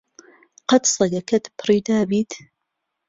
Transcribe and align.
قەت 0.71 0.83
سەگەکەت 0.93 1.45
پڕی 1.59 1.79
داویت؟ 1.87 2.31